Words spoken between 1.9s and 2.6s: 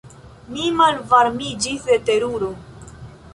de teruro.